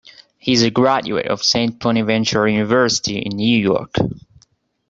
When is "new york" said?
3.37-3.93